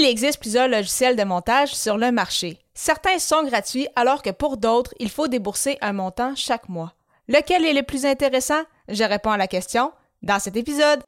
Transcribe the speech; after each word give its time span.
Il 0.00 0.04
existe 0.04 0.38
plusieurs 0.38 0.68
logiciels 0.68 1.16
de 1.16 1.24
montage 1.24 1.74
sur 1.74 1.98
le 1.98 2.12
marché. 2.12 2.56
Certains 2.72 3.18
sont 3.18 3.42
gratuits 3.42 3.88
alors 3.96 4.22
que 4.22 4.30
pour 4.30 4.56
d'autres, 4.56 4.94
il 5.00 5.10
faut 5.10 5.26
débourser 5.26 5.76
un 5.80 5.92
montant 5.92 6.36
chaque 6.36 6.68
mois. 6.68 6.92
Lequel 7.26 7.64
est 7.64 7.72
le 7.72 7.82
plus 7.82 8.06
intéressant? 8.06 8.62
Je 8.88 9.02
réponds 9.02 9.32
à 9.32 9.36
la 9.36 9.48
question 9.48 9.90
dans 10.22 10.38
cet 10.38 10.56
épisode. 10.56 11.02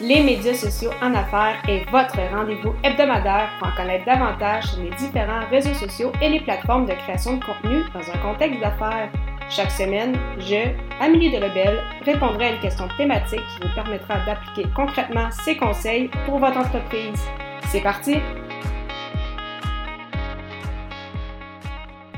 Les 0.00 0.22
médias 0.22 0.54
sociaux 0.54 0.92
en 1.02 1.14
affaires 1.14 1.62
est 1.68 1.84
votre 1.90 2.16
rendez-vous 2.34 2.72
hebdomadaire 2.82 3.50
pour 3.58 3.68
en 3.68 3.76
connaître 3.76 4.06
davantage 4.06 4.64
sur 4.68 4.82
les 4.82 4.96
différents 4.96 5.46
réseaux 5.50 5.74
sociaux 5.74 6.12
et 6.22 6.30
les 6.30 6.40
plateformes 6.40 6.86
de 6.86 6.94
création 6.94 7.36
de 7.36 7.44
contenu 7.44 7.84
dans 7.92 8.10
un 8.10 8.16
contexte 8.22 8.60
d'affaires. 8.60 9.12
Chaque 9.50 9.72
semaine, 9.72 10.16
je, 10.38 10.70
Amélie 11.00 11.32
Delebel, 11.32 11.80
répondrai 12.04 12.46
à 12.46 12.54
une 12.54 12.60
question 12.60 12.86
thématique 12.96 13.40
qui 13.40 13.66
vous 13.66 13.74
permettra 13.74 14.24
d'appliquer 14.24 14.68
concrètement 14.76 15.28
ces 15.32 15.56
conseils 15.56 16.08
pour 16.24 16.38
votre 16.38 16.56
entreprise. 16.56 17.20
C'est 17.66 17.82
parti! 17.82 18.18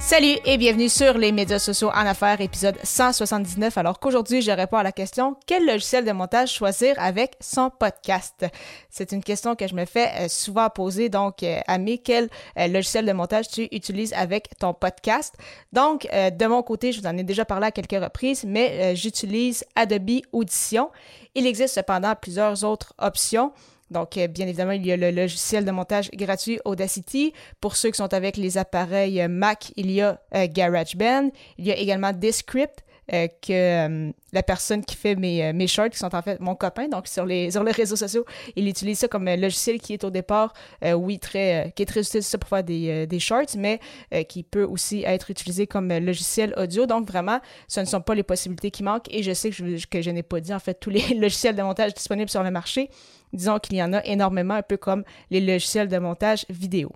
Salut 0.05 0.37
et 0.45 0.59
bienvenue 0.59 0.89
sur 0.89 1.17
les 1.17 1.31
médias 1.31 1.61
sociaux 1.61 1.89
en 1.89 2.05
affaires, 2.05 2.41
épisode 2.41 2.77
179. 2.83 3.79
Alors 3.79 4.01
qu'aujourd'hui, 4.01 4.43
je 4.43 4.51
réponds 4.51 4.77
à 4.77 4.83
la 4.83 4.91
question 4.91 5.37
quel 5.47 5.65
logiciel 5.65 6.05
de 6.05 6.11
montage 6.11 6.53
choisir 6.53 6.97
avec 6.99 7.37
son 7.41 7.71
podcast? 7.71 8.45
C'est 8.91 9.13
une 9.13 9.23
question 9.23 9.55
que 9.55 9.67
je 9.69 9.75
me 9.75 9.85
fais 9.87 10.11
euh, 10.19 10.29
souvent 10.29 10.69
poser. 10.71 11.09
Donc, 11.09 11.45
euh, 11.45 11.61
Amé, 11.69 11.99
quel 11.99 12.29
euh, 12.59 12.67
logiciel 12.67 13.07
de 13.07 13.13
montage 13.13 13.49
tu 13.49 13.69
utilises 13.71 14.13
avec 14.15 14.51
ton 14.59 14.75
podcast? 14.75 15.37
Donc, 15.73 16.07
de 16.13 16.47
mon 16.47 16.63
côté, 16.65 16.93
je 16.93 17.01
vous 17.01 17.07
en 17.07 17.17
ai 17.17 17.23
déjà 17.23 17.45
parlé 17.45 17.67
à 17.67 17.71
quelques 17.71 18.03
reprises, 18.03 18.45
mais 18.45 18.95
j'utilise 18.97 19.65
Adobe 19.77 20.21
Audition. 20.33 20.91
Il 21.37 21.47
existe 21.47 21.77
cependant 21.77 22.15
plusieurs 22.21 22.65
autres 22.65 22.93
options. 22.99 23.53
Donc, 23.93 24.17
euh, 24.17 24.27
bien 24.27 24.47
évidemment, 24.47 24.73
il 24.73 24.85
y 24.85 24.93
a 24.93 24.97
le 24.97 25.11
logiciel 25.11 25.65
de 25.65 25.71
montage 25.71 26.11
gratuit 26.13 26.59
Audacity. 26.65 27.33
Pour 27.61 27.77
ceux 27.77 27.91
qui 27.91 27.99
sont 27.99 28.13
avec 28.13 28.37
les 28.37 28.59
appareils 28.59 29.21
euh, 29.21 29.29
Mac, 29.29 29.73
il 29.77 29.91
y 29.91 30.01
a 30.01 30.21
euh, 30.35 30.47
GarageBand. 30.51 31.31
Il 31.59 31.67
y 31.67 31.71
a 31.71 31.77
également 31.77 32.13
Descript. 32.13 32.83
Que 33.41 34.13
la 34.33 34.43
personne 34.43 34.85
qui 34.85 34.97
fait 34.97 35.15
mes, 35.15 35.53
mes 35.53 35.67
shorts, 35.67 35.91
qui 35.91 35.99
sont 35.99 36.15
en 36.15 36.23
fait 36.23 36.41
mon 36.41 36.55
copain, 36.55 36.89
donc 36.89 37.07
sur 37.07 37.27
les, 37.27 37.51
sur 37.51 37.63
les 37.63 37.73
réseaux 37.73 37.97
sociaux, 37.97 38.25
il 38.57 38.69
utilise 38.69 39.01
ça 39.01 39.09
comme 39.09 39.25
logiciel 39.25 39.81
qui 39.81 39.93
est 39.93 40.05
au 40.05 40.11
départ, 40.11 40.53
oui, 40.83 41.19
très, 41.19 41.73
qui 41.77 41.83
est 41.83 41.87
très 41.87 42.01
utile 42.01 42.23
pour 42.39 42.49
faire 42.49 42.65
des, 42.65 43.07
des 43.07 43.21
shorts, 43.21 43.57
mais 43.59 43.81
qui 44.29 44.43
peut 44.43 44.65
aussi 44.65 45.03
être 45.05 45.31
utilisé 45.31 45.67
comme 45.67 45.93
logiciel 45.93 46.55
audio. 46.57 46.87
Donc 46.87 47.07
vraiment, 47.07 47.41
ce 47.69 47.81
ne 47.81 47.85
sont 47.85 48.01
pas 48.01 48.15
les 48.15 48.23
possibilités 48.23 48.71
qui 48.71 48.83
manquent 48.83 49.13
et 49.13 49.23
je 49.23 49.33
sais 49.33 49.51
que 49.51 49.57
je, 49.57 49.87
que 49.87 50.03
je 50.03 50.11
n'ai 50.11 50.23
pas 50.23 50.41
dit 50.41 50.55
en 50.55 50.59
fait 50.59 50.75
tous 50.75 50.91
les 50.91 51.15
logiciels 51.15 51.55
de 51.55 51.63
montage 51.63 51.95
disponibles 51.95 52.31
sur 52.31 52.43
le 52.43 52.51
marché. 52.51 52.91
Disons 53.33 53.59
qu'il 53.59 53.77
y 53.77 53.83
en 53.83 53.93
a 53.93 54.05
énormément, 54.05 54.55
un 54.55 54.63
peu 54.63 54.77
comme 54.77 55.05
les 55.31 55.41
logiciels 55.41 55.89
de 55.89 55.99
montage 55.99 56.45
vidéo. 56.51 56.93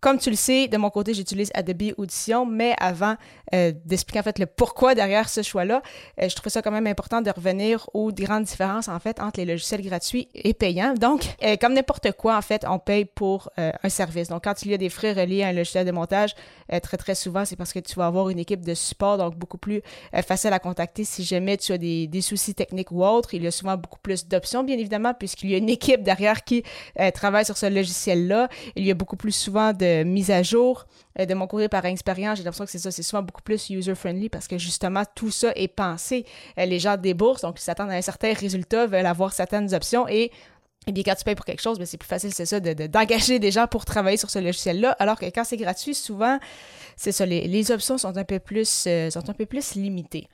Comme 0.00 0.18
tu 0.18 0.30
le 0.30 0.36
sais, 0.36 0.68
de 0.68 0.76
mon 0.76 0.90
côté, 0.90 1.12
j'utilise 1.12 1.50
Adobe 1.54 1.92
Audition, 1.96 2.46
mais 2.46 2.76
avant 2.78 3.16
euh, 3.52 3.72
d'expliquer 3.84 4.20
en 4.20 4.22
fait 4.22 4.38
le 4.38 4.46
pourquoi 4.46 4.94
derrière 4.94 5.28
ce 5.28 5.42
choix-là, 5.42 5.82
euh, 6.22 6.28
je 6.28 6.36
trouve 6.36 6.52
ça 6.52 6.62
quand 6.62 6.70
même 6.70 6.86
important 6.86 7.20
de 7.20 7.28
revenir 7.30 7.90
aux 7.94 8.12
grandes 8.12 8.44
différences 8.44 8.86
en 8.86 9.00
fait 9.00 9.18
entre 9.18 9.40
les 9.40 9.46
logiciels 9.46 9.82
gratuits 9.82 10.28
et 10.34 10.54
payants. 10.54 10.94
Donc, 10.94 11.24
euh, 11.42 11.56
comme 11.56 11.72
n'importe 11.72 12.12
quoi, 12.12 12.36
en 12.36 12.42
fait, 12.42 12.64
on 12.68 12.78
paye 12.78 13.06
pour 13.06 13.50
un 13.56 13.88
service. 13.88 14.28
Donc, 14.28 14.44
quand 14.44 14.62
il 14.62 14.70
y 14.70 14.74
a 14.74 14.76
des 14.76 14.88
frais 14.88 15.12
reliés 15.12 15.42
à 15.42 15.48
un 15.48 15.52
logiciel 15.52 15.84
de 15.84 15.90
montage, 15.90 16.34
très 16.82 16.96
très 16.96 17.14
souvent, 17.16 17.44
c'est 17.44 17.56
parce 17.56 17.72
que 17.72 17.80
tu 17.80 17.94
vas 17.96 18.06
avoir 18.06 18.28
une 18.28 18.38
équipe 18.38 18.64
de 18.64 18.74
support, 18.74 19.18
donc 19.18 19.36
beaucoup 19.36 19.58
plus 19.58 19.82
facile 20.24 20.52
à 20.52 20.58
contacter 20.58 21.02
si 21.04 21.24
jamais 21.24 21.56
tu 21.56 21.72
as 21.72 21.78
des, 21.78 22.06
des, 22.06 22.20
soucis 22.20 22.54
techniques 22.54 22.92
ou 22.92 23.04
autres. 23.04 23.34
Il 23.34 23.42
y 23.42 23.46
a 23.46 23.50
souvent 23.50 23.76
beaucoup 23.76 23.98
plus 23.98 24.28
d'options, 24.28 24.62
bien 24.62 24.78
évidemment, 24.78 25.14
puisqu'il 25.14 25.50
y 25.50 25.54
a 25.54 25.58
une 25.58 25.70
équipe 25.70 26.02
derrière 26.02 26.44
qui 26.44 26.62
travaille 27.14 27.44
sur 27.44 27.56
ce 27.56 27.66
logiciel-là. 27.66 28.48
Il 28.76 28.86
y 28.86 28.90
a 28.90 28.94
beaucoup 28.94 29.16
plus 29.16 29.32
souvent 29.32 29.72
de 29.72 29.87
mise 30.04 30.30
à 30.30 30.42
jour. 30.42 30.86
Euh, 31.18 31.26
de 31.26 31.34
mon 31.34 31.46
côté, 31.46 31.68
par 31.68 31.84
expérience, 31.84 32.38
j'ai 32.38 32.44
l'impression 32.44 32.64
que 32.64 32.70
c'est 32.70 32.78
ça, 32.78 32.90
c'est 32.90 33.02
souvent 33.02 33.22
beaucoup 33.22 33.42
plus 33.42 33.70
user-friendly 33.70 34.28
parce 34.28 34.48
que 34.48 34.58
justement, 34.58 35.02
tout 35.14 35.30
ça 35.30 35.52
est 35.54 35.68
pensé. 35.68 36.24
Euh, 36.58 36.66
les 36.66 36.78
gens 36.78 36.96
déboursent, 36.96 37.42
donc 37.42 37.58
ils 37.58 37.62
s'attendent 37.62 37.90
à 37.90 37.94
un 37.94 38.02
certain 38.02 38.32
résultat, 38.32 38.86
veulent 38.86 39.06
avoir 39.06 39.32
certaines 39.32 39.74
options 39.74 40.06
et 40.08 40.30
et 40.86 40.92
bien, 40.92 41.02
quand 41.04 41.14
tu 41.16 41.24
payes 41.24 41.34
pour 41.34 41.44
quelque 41.44 41.60
chose, 41.60 41.78
ben, 41.78 41.84
c'est 41.84 41.98
plus 41.98 42.08
facile, 42.08 42.32
c'est 42.32 42.46
ça, 42.46 42.60
d'engager 42.60 43.38
des 43.38 43.50
gens 43.50 43.66
pour 43.66 43.84
travailler 43.84 44.16
sur 44.16 44.30
ce 44.30 44.38
logiciel-là. 44.38 44.92
Alors 44.98 45.18
que 45.18 45.26
quand 45.26 45.44
c'est 45.44 45.58
gratuit, 45.58 45.94
souvent, 45.94 46.38
c'est 46.96 47.12
ça, 47.12 47.26
les, 47.26 47.70
options 47.70 47.98
sont 47.98 48.16
un 48.16 48.24
peu 48.24 48.38
plus, 48.38 48.84
euh, 48.86 49.10
sont 49.10 49.28
un 49.28 49.34
peu 49.34 49.44
plus 49.44 49.74
limitées. 49.74 50.28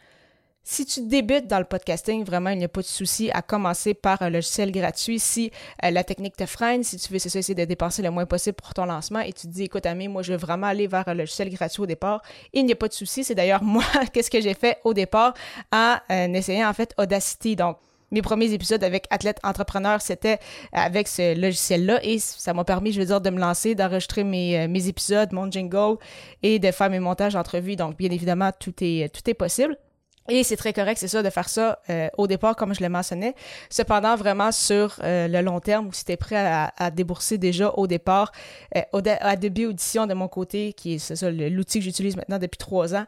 Si 0.67 0.87
tu 0.87 1.03
débutes 1.03 1.47
dans 1.47 1.59
le 1.59 1.67
podcasting, 1.67 2.25
vraiment, 2.25 2.49
il 2.49 2.57
n'y 2.57 2.65
a 2.65 2.69
pas 2.69 2.81
de 2.81 2.87
souci 2.87 3.31
à 3.35 3.43
commencer 3.43 3.93
par 3.93 4.23
un 4.23 4.31
logiciel 4.31 4.73
gratuit. 4.73 5.19
Si 5.19 5.51
euh, 5.85 5.91
la 5.91 6.05
technique 6.05 6.37
te 6.39 6.47
freine, 6.47 6.83
si 6.83 6.97
tu 6.97 7.13
veux 7.13 7.17
essayer 7.17 7.55
de 7.55 7.65
dépenser 7.67 8.01
le 8.01 8.11
moins 8.11 8.25
possible 8.25 8.57
pour 8.57 8.73
ton 8.73 8.87
lancement 8.87 9.21
et 9.21 9.35
tu 9.35 9.47
te 9.47 9.53
dis, 9.53 9.65
écoute, 9.65 9.85
Ami, 9.85 10.09
moi, 10.09 10.23
je 10.23 10.33
veux 10.33 10.39
vraiment 10.39 10.67
aller 10.67 10.87
vers 10.87 11.07
un 11.07 11.13
logiciel 11.13 11.51
gratuit 11.51 11.83
au 11.83 11.87
départ, 11.87 12.23
il 12.55 12.65
n'y 12.65 12.73
a 12.73 12.77
pas 12.77 12.89
de 12.89 12.95
souci. 12.95 13.25
C'est 13.25 13.35
d'ailleurs 13.35 13.63
moi, 13.63 13.85
qu'est-ce 14.15 14.31
que 14.31 14.41
j'ai 14.41 14.55
fait 14.55 14.79
au 14.85 14.95
départ 14.95 15.35
en 15.71 15.97
euh, 16.11 16.33
essayant, 16.33 16.71
en 16.71 16.73
fait, 16.73 16.95
Audacity. 16.97 17.57
Donc, 17.57 17.77
mes 18.11 18.23
premiers 18.23 18.51
épisodes 18.55 18.83
avec 18.83 19.07
Athlète 19.11 19.41
Entrepreneur, 19.43 20.01
c'était 20.01 20.39
avec 20.73 21.09
ce 21.09 21.39
logiciel-là 21.39 22.03
et 22.03 22.19
ça 22.19 22.55
m'a 22.55 22.65
permis, 22.65 22.91
je 22.93 23.01
veux 23.01 23.07
dire, 23.07 23.21
de 23.21 23.29
me 23.29 23.39
lancer, 23.39 23.75
d'enregistrer 23.75 24.25
mes, 24.25 24.61
euh, 24.61 24.69
mes 24.69 24.89
épisodes, 24.89 25.31
mon 25.33 25.51
jingle 25.51 25.99
et 26.43 26.59
de 26.59 26.71
faire 26.71 26.89
mes 26.89 27.01
montages 27.01 27.35
d'entrevue. 27.35 27.77
Donc, 27.77 27.99
bien 27.99 28.11
évidemment, 28.11 28.51
tout 28.59 28.73
est, 28.81 29.15
tout 29.15 29.29
est 29.29 29.35
possible. 29.35 29.77
Et 30.29 30.43
c'est 30.43 30.57
très 30.57 30.73
correct, 30.73 30.97
c'est 30.99 31.09
ça, 31.09 31.23
de 31.23 31.29
faire 31.29 31.51
ça 31.51 31.81
euh, 31.91 32.09
au 32.17 32.27
départ, 32.27 32.57
comme 32.57 32.75
je 32.75 32.83
le 32.83 32.89
mentionnais. 32.89 33.35
Cependant, 33.69 34.17
vraiment 34.17 34.53
sur 34.53 34.99
euh, 35.03 35.29
le 35.29 35.43
long 35.43 35.61
terme, 35.61 35.91
si 35.93 36.05
tu 36.05 36.13
es 36.13 36.17
prêt 36.17 36.37
à, 36.37 36.91
débourser 36.91 37.37
déjà 37.37 37.71
au 37.77 37.87
départ, 37.87 38.33
euh, 38.75 38.81
Adobe 39.21 39.59
Audition 39.59 40.07
de 40.07 40.15
mon 40.15 40.29
côté, 40.29 40.73
qui 40.73 40.95
est, 40.95 40.99
ça, 40.99 41.31
l'outil 41.31 41.81
que 41.81 41.85
j'utilise 41.85 42.17
maintenant 42.17 42.39
depuis 42.39 42.57
trois 42.57 42.95
ans, 42.95 43.05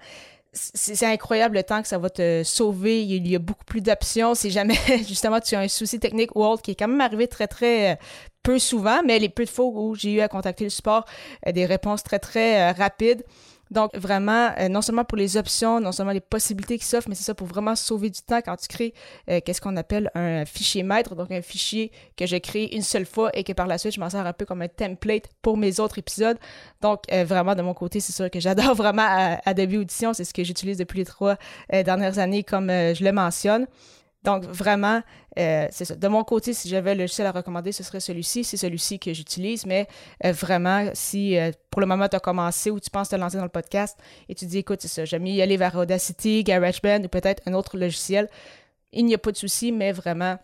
c'est 0.53 1.05
incroyable 1.05 1.57
le 1.57 1.63
temps 1.63 1.83
que 1.83 1.89
ça 1.89 1.99
va 1.99 2.09
te 2.09 2.43
sauver. 2.43 3.03
Il 3.03 3.29
y 3.29 3.37
a 3.37 3.39
beaucoup 3.39 3.65
plus 3.65 3.83
d'options. 3.83 4.35
Si 4.35 4.51
jamais, 4.51 4.79
justement, 5.07 5.39
tu 5.39 5.55
as 5.55 5.61
un 5.61 5.69
souci 5.69 6.01
technique 6.01 6.35
ou 6.35 6.45
autre, 6.45 6.63
qui 6.63 6.71
est 6.71 6.75
quand 6.75 6.89
même 6.89 7.01
arrivé 7.03 7.29
très, 7.29 7.47
très 7.47 7.99
peu 8.43 8.59
souvent, 8.59 9.03
mais 9.05 9.19
les 9.19 9.29
peu 9.29 9.45
de 9.45 9.51
fois 9.51 9.67
où 9.67 9.95
j'ai 9.95 10.13
eu 10.13 10.21
à 10.21 10.29
contacter 10.29 10.65
le 10.65 10.71
support, 10.71 11.05
des 11.51 11.67
réponses 11.67 12.03
très, 12.03 12.19
très 12.19 12.71
rapides. 12.73 13.23
Donc, 13.71 13.97
vraiment, 13.97 14.51
euh, 14.59 14.69
non 14.69 14.83
seulement 14.83 15.05
pour 15.05 15.19
les 15.19 15.37
options, 15.37 15.81
non 15.81 15.93
seulement 15.93 16.13
les 16.13 16.21
possibilités 16.21 16.79
qui 16.79 16.85
s'offrent, 16.85 17.09
mais 17.09 17.15
c'est 17.15 17.25
ça 17.25 17.35
pour 17.35 17.47
vraiment 17.47 17.75
sauver 17.75 18.11
du 18.11 18.21
temps 18.21 18.41
quand 18.45 18.57
tu 18.57 18.69
crées 18.69 18.95
euh, 19.29 19.41
qu'est-ce 19.45 19.61
qu'on 19.61 19.77
appelle 19.77 20.11
un 20.15 20.45
fichier 20.45 20.83
maître, 20.83 21.15
donc 21.15 21.31
un 21.33 21.43
fichier 21.43 21.91
que 22.17 22.27
je 22.27 22.37
crée 22.37 22.69
une 22.73 22.83
seule 22.83 23.07
fois 23.07 23.31
et 23.37 23.45
que 23.45 23.53
par 23.53 23.67
la 23.67 23.79
suite, 23.79 23.95
je 23.95 24.01
m'en 24.01 24.11
sers 24.11 24.25
un 24.25 24.33
peu 24.33 24.45
comme 24.45 24.63
un 24.63 24.69
template 24.69 25.29
pour 25.43 25.57
mes 25.57 25.81
autres 25.81 25.99
épisodes. 25.99 26.39
Donc, 26.81 27.03
euh, 27.13 27.25
vraiment, 27.25 27.55
de 27.55 27.63
mon 27.63 27.75
côté, 27.75 28.01
c'est 28.01 28.13
sûr 28.13 28.31
que 28.31 28.41
j'adore 28.41 28.75
vraiment 28.77 29.39
Adobe 29.45 29.75
Audition. 29.75 30.13
C'est 30.13 30.25
ce 30.25 30.35
que 30.35 30.45
j'utilise 30.45 30.79
depuis 30.79 30.99
les 30.99 31.05
trois 31.05 31.37
dernières 31.73 32.19
années, 32.19 32.45
comme 32.45 32.69
je 32.69 33.05
le 33.05 33.13
mentionne. 33.13 33.67
Donc, 34.27 34.43
vraiment, 34.45 35.03
euh, 35.39 35.69
c'est 35.71 35.85
ça. 35.85 35.95
De 35.95 36.09
mon 36.09 36.25
côté, 36.25 36.53
si 36.53 36.69
j'avais 36.69 36.97
le 36.97 37.03
logiciel 37.03 37.29
à 37.29 37.31
recommander, 37.31 37.71
ce 37.71 37.85
serait 37.85 38.01
celui-ci. 38.01 38.43
C'est 38.43 38.57
celui-ci 38.57 38.99
que 38.99 39.15
j'utilise. 39.15 39.65
Mais 39.67 39.87
euh, 40.25 40.33
vraiment, 40.33 40.91
si 40.95 41.39
euh, 41.39 41.53
pour 41.71 41.81
le 41.81 41.87
moment 41.87 42.09
tu 42.09 42.17
as 42.17 42.21
commencé 42.21 42.73
ou 42.73 42.81
tu 42.81 42.91
penses 42.91 43.09
te 43.09 43.15
lancer 43.15 43.37
dans 43.37 43.45
le 43.45 43.49
podcast 43.51 43.97
et 44.29 44.35
tu 44.35 44.45
dis, 44.47 44.59
écoute, 44.59 44.81
c'est 44.83 44.89
ça, 44.89 45.05
j'aime 45.05 45.23
mieux 45.23 45.31
y 45.31 45.43
aller 45.43 45.57
vers 45.57 45.77
Audacity, 45.77 46.43
GarageBand 46.43 47.05
ou 47.05 47.09
peut-être 47.09 47.41
un 47.47 47.55
autre 47.55 47.79
logiciel, 47.79 48.29
il 48.93 49.07
n'y 49.07 49.15
a 49.15 49.19
pas 49.19 49.31
de 49.31 49.37
souci, 49.37 49.71
mais 49.71 49.93
vraiment, 49.93 50.39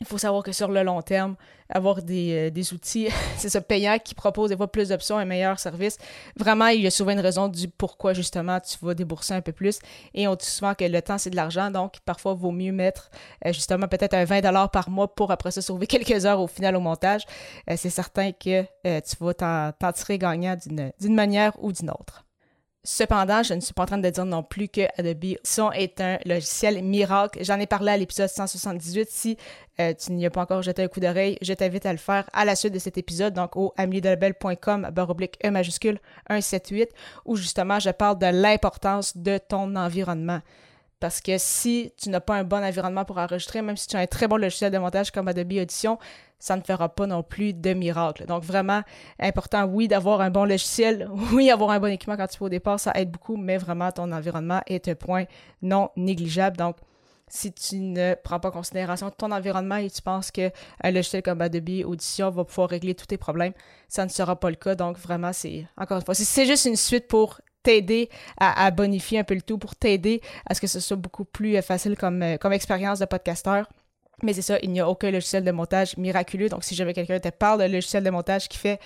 il 0.00 0.06
faut 0.06 0.18
savoir 0.18 0.42
que 0.42 0.52
sur 0.52 0.68
le 0.68 0.82
long 0.82 1.02
terme, 1.02 1.36
avoir 1.68 2.02
des, 2.02 2.50
euh, 2.56 2.74
outils, 2.74 3.08
c'est 3.36 3.50
ce 3.50 3.58
payant 3.58 3.98
qui 4.02 4.14
propose 4.14 4.48
des 4.48 4.56
fois 4.56 4.70
plus 4.70 4.88
d'options, 4.88 5.18
un 5.18 5.26
meilleur 5.26 5.58
service. 5.58 5.98
Vraiment, 6.36 6.68
il 6.68 6.80
y 6.80 6.86
a 6.86 6.90
souvent 6.90 7.12
une 7.12 7.20
raison 7.20 7.48
du 7.48 7.68
pourquoi 7.68 8.14
justement 8.14 8.58
tu 8.60 8.78
vas 8.82 8.94
débourser 8.94 9.34
un 9.34 9.42
peu 9.42 9.52
plus. 9.52 9.78
Et 10.14 10.26
on 10.26 10.34
dit 10.34 10.46
souvent 10.46 10.74
que 10.74 10.84
le 10.84 11.02
temps, 11.02 11.18
c'est 11.18 11.30
de 11.30 11.36
l'argent, 11.36 11.70
donc 11.70 12.00
parfois, 12.06 12.32
il 12.32 12.40
vaut 12.40 12.50
mieux 12.50 12.72
mettre 12.72 13.10
euh, 13.46 13.52
justement 13.52 13.88
peut-être 13.88 14.14
un 14.14 14.24
20 14.24 14.68
par 14.68 14.88
mois 14.88 15.14
pour 15.14 15.30
après 15.30 15.50
ça 15.50 15.60
sauver 15.60 15.86
quelques 15.88 16.24
heures 16.24 16.40
au 16.40 16.46
final 16.46 16.76
au 16.76 16.80
montage. 16.80 17.24
Euh, 17.68 17.74
c'est 17.76 17.90
certain 17.90 18.32
que 18.32 18.62
tu 18.62 19.16
vas 19.20 19.34
t'en 19.72 19.92
tirer 19.92 20.18
gagnant 20.18 20.56
d'une 20.66 21.14
manière 21.14 21.52
ou 21.62 21.72
d'une 21.72 21.90
autre. 21.90 22.24
Cependant, 22.82 23.42
je 23.42 23.52
ne 23.52 23.60
suis 23.60 23.74
pas 23.74 23.82
en 23.82 23.86
train 23.86 23.98
de 23.98 24.08
dire 24.08 24.24
non 24.24 24.42
plus 24.42 24.68
que 24.68 24.80
Adobe 24.98 25.36
Son 25.44 25.70
est 25.70 26.00
un 26.00 26.18
logiciel 26.24 26.82
miracle. 26.82 27.44
J'en 27.44 27.58
ai 27.58 27.66
parlé 27.66 27.92
à 27.92 27.96
l'épisode 27.98 28.30
178. 28.30 29.06
Si 29.10 29.36
euh, 29.80 29.92
tu 29.92 30.12
n'y 30.12 30.24
as 30.24 30.30
pas 30.30 30.40
encore 30.40 30.62
jeté 30.62 30.82
un 30.82 30.88
coup 30.88 31.00
d'oreille, 31.00 31.36
je 31.42 31.52
t'invite 31.52 31.84
à 31.84 31.92
le 31.92 31.98
faire 31.98 32.24
à 32.32 32.46
la 32.46 32.56
suite 32.56 32.72
de 32.72 32.78
cet 32.78 32.96
épisode, 32.96 33.34
donc 33.34 33.54
au 33.54 33.74
ameliedelbel.com 33.76 34.88
baroblique 34.94 35.36
E 35.44 35.50
majuscule 35.50 35.98
178, 36.30 36.88
où 37.26 37.36
justement 37.36 37.78
je 37.80 37.90
parle 37.90 38.18
de 38.18 38.26
l'importance 38.26 39.14
de 39.14 39.36
ton 39.36 39.76
environnement. 39.76 40.40
Parce 41.00 41.22
que 41.22 41.38
si 41.38 41.92
tu 41.96 42.10
n'as 42.10 42.20
pas 42.20 42.36
un 42.36 42.44
bon 42.44 42.62
environnement 42.62 43.06
pour 43.06 43.16
enregistrer, 43.16 43.62
même 43.62 43.76
si 43.76 43.88
tu 43.88 43.96
as 43.96 44.00
un 44.00 44.06
très 44.06 44.28
bon 44.28 44.36
logiciel 44.36 44.70
de 44.70 44.76
montage 44.78 45.10
comme 45.10 45.28
Adobe 45.28 45.52
Audition, 45.54 45.98
ça 46.38 46.56
ne 46.56 46.62
fera 46.62 46.90
pas 46.90 47.06
non 47.06 47.22
plus 47.22 47.54
de 47.54 47.72
miracle. 47.72 48.26
Donc 48.26 48.44
vraiment 48.44 48.82
important, 49.18 49.64
oui, 49.64 49.88
d'avoir 49.88 50.20
un 50.20 50.30
bon 50.30 50.44
logiciel, 50.44 51.08
oui, 51.32 51.50
avoir 51.50 51.70
un 51.70 51.80
bon 51.80 51.86
équipement 51.86 52.16
quand 52.16 52.26
tu 52.26 52.36
fais 52.36 52.44
au 52.44 52.50
départ, 52.50 52.78
ça 52.78 52.92
aide 52.94 53.10
beaucoup, 53.10 53.36
mais 53.36 53.56
vraiment 53.56 53.90
ton 53.90 54.12
environnement 54.12 54.60
est 54.66 54.88
un 54.88 54.94
point 54.94 55.24
non 55.62 55.90
négligeable. 55.96 56.58
Donc 56.58 56.76
si 57.28 57.52
tu 57.52 57.76
ne 57.76 58.14
prends 58.14 58.40
pas 58.40 58.48
en 58.48 58.52
considération 58.52 59.10
ton 59.10 59.30
environnement 59.30 59.76
et 59.76 59.88
tu 59.88 60.02
penses 60.02 60.30
qu'un 60.30 60.50
logiciel 60.84 61.22
comme 61.22 61.40
Adobe 61.40 61.84
Audition 61.86 62.28
va 62.28 62.44
pouvoir 62.44 62.68
régler 62.68 62.94
tous 62.94 63.06
tes 63.06 63.18
problèmes, 63.18 63.52
ça 63.88 64.04
ne 64.04 64.10
sera 64.10 64.38
pas 64.38 64.50
le 64.50 64.56
cas. 64.56 64.74
Donc 64.74 64.98
vraiment, 64.98 65.32
c'est 65.32 65.66
encore 65.78 65.98
une 65.98 66.04
fois, 66.04 66.14
c'est 66.14 66.46
juste 66.46 66.66
une 66.66 66.76
suite 66.76 67.08
pour 67.08 67.40
t'aider 67.62 68.08
à, 68.38 68.70
bonifier 68.70 69.18
un 69.18 69.24
peu 69.24 69.34
le 69.34 69.42
tout, 69.42 69.58
pour 69.58 69.76
t'aider 69.76 70.20
à 70.46 70.54
ce 70.54 70.60
que 70.60 70.66
ce 70.66 70.80
soit 70.80 70.96
beaucoup 70.96 71.24
plus 71.24 71.56
euh, 71.56 71.62
facile 71.62 71.96
comme, 71.96 72.22
euh, 72.22 72.36
comme 72.36 72.52
expérience 72.52 72.98
de 72.98 73.04
podcasteur. 73.04 73.68
Mais 74.22 74.32
c'est 74.34 74.42
ça, 74.42 74.58
il 74.62 74.70
n'y 74.70 74.80
a 74.80 74.88
aucun 74.88 75.10
logiciel 75.10 75.44
de 75.44 75.50
montage 75.50 75.96
miraculeux. 75.96 76.48
Donc, 76.48 76.64
si 76.64 76.74
jamais 76.74 76.92
quelqu'un 76.92 77.18
te 77.20 77.28
parle 77.28 77.60
de 77.60 77.72
logiciel 77.72 78.04
de 78.04 78.10
montage 78.10 78.48
qui 78.48 78.58
fait 78.58 78.78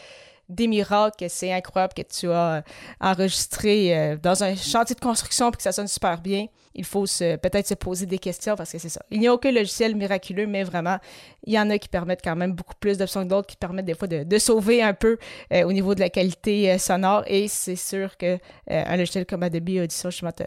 des 0.49 0.67
miracles, 0.67 1.25
c'est 1.29 1.53
incroyable 1.53 1.95
que 1.95 2.03
tu 2.03 2.31
as 2.31 2.57
euh, 2.57 2.63
enregistré 3.01 3.97
euh, 3.97 4.17
dans 4.17 4.43
un 4.43 4.55
chantier 4.55 4.95
de 4.95 5.01
construction 5.01 5.49
et 5.51 5.53
que 5.53 5.63
ça 5.63 5.73
sonne 5.73 5.89
super 5.89 6.21
bien. 6.21 6.47
Il 6.75 6.85
faut 6.85 7.05
peut-être 7.05 7.69
se 7.69 7.75
poser 7.75 8.05
des 8.05 8.19
questions 8.19 8.57
parce 8.57 8.73
que 8.73 8.79
c'est 8.79 8.89
ça. 8.89 9.01
Il 9.11 9.21
n'y 9.21 9.29
a 9.29 9.33
aucun 9.33 9.53
logiciel 9.53 9.95
miraculeux, 9.95 10.47
mais 10.47 10.65
vraiment, 10.65 10.99
il 11.45 11.53
y 11.53 11.59
en 11.59 11.71
a 11.71 11.79
qui 11.79 11.89
permettent 11.89 12.23
quand 12.23 12.35
même 12.35 12.53
beaucoup 12.53 12.75
plus 12.81 12.99
d'options 12.99 13.23
que 13.23 13.29
d'autres, 13.29 13.47
qui 13.47 13.57
permettent 13.57 13.87
des 13.87 13.95
fois 13.95 14.09
de, 14.09 14.39
sauver 14.39 14.83
un 14.83 14.93
peu 14.93 15.17
euh, 15.53 15.63
au 15.63 15.73
niveau 15.73 15.95
de 15.95 16.01
la 16.01 16.11
qualité 16.11 16.77
sonore. 16.79 17.23
Et 17.29 17.47
c'est 17.47 17.77
sûr 17.77 18.17
qu'un 18.17 18.39
un 18.69 18.97
logiciel 18.97 19.25
comme 19.25 19.45
Adobe 19.45 19.69
Audition, 19.83 20.11
justement, 20.11 20.33
te, 20.33 20.43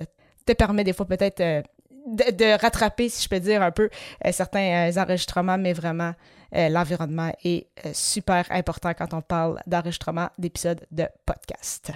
te 0.45 0.51
permet 0.51 0.83
des 0.83 0.93
fois 0.93 1.05
peut-être 1.05 1.63
de, 2.07 2.59
rattraper, 2.59 3.09
si 3.09 3.23
je 3.23 3.29
peux 3.29 3.39
dire, 3.39 3.61
un 3.61 3.71
peu 3.71 3.89
certains 4.31 4.91
enregistrements, 4.97 5.57
mais 5.57 5.73
vraiment, 5.73 6.13
euh, 6.55 6.69
l'environnement 6.69 7.31
est 7.43 7.67
euh, 7.85 7.91
super 7.93 8.45
important 8.51 8.93
quand 8.97 9.13
on 9.13 9.21
parle 9.21 9.59
d'enregistrement 9.67 10.29
d'épisodes 10.37 10.85
de 10.91 11.05
podcast. 11.25 11.91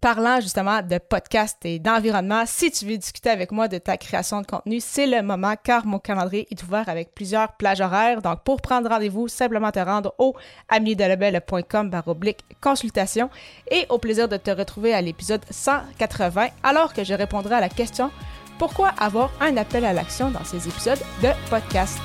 Parlant 0.00 0.38
justement 0.40 0.82
de 0.82 0.98
podcast 0.98 1.64
et 1.64 1.78
d'environnement, 1.78 2.44
si 2.44 2.70
tu 2.70 2.84
veux 2.84 2.98
discuter 2.98 3.30
avec 3.30 3.50
moi 3.50 3.68
de 3.68 3.78
ta 3.78 3.96
création 3.96 4.42
de 4.42 4.46
contenu, 4.46 4.78
c'est 4.80 5.06
le 5.06 5.22
moment 5.22 5.54
car 5.62 5.86
mon 5.86 5.98
calendrier 5.98 6.46
est 6.50 6.62
ouvert 6.62 6.90
avec 6.90 7.14
plusieurs 7.14 7.54
plages 7.54 7.80
horaires. 7.80 8.20
Donc, 8.20 8.42
pour 8.44 8.60
prendre 8.60 8.90
rendez-vous, 8.90 9.28
simplement 9.28 9.70
te 9.70 9.78
rendre 9.78 10.14
au 10.18 10.34
amiedelabel.com 10.68 11.88
baroblique 11.88 12.44
consultation 12.60 13.30
et 13.70 13.86
au 13.88 13.96
plaisir 13.96 14.28
de 14.28 14.36
te 14.36 14.50
retrouver 14.50 14.92
à 14.92 15.00
l'épisode 15.00 15.44
180 15.48 16.48
alors 16.62 16.92
que 16.92 17.02
je 17.02 17.14
répondrai 17.14 17.54
à 17.54 17.60
la 17.60 17.70
question 17.70 18.10
pourquoi 18.58 18.88
avoir 18.98 19.30
un 19.40 19.56
appel 19.56 19.84
à 19.84 19.92
l'action 19.92 20.30
dans 20.30 20.44
ces 20.44 20.68
épisodes 20.68 21.00
de 21.22 21.28
podcast? 21.50 22.02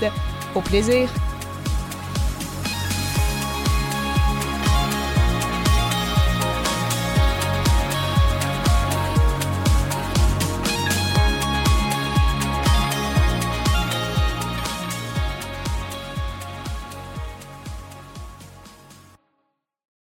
Au 0.55 0.61
plaisir! 0.61 1.09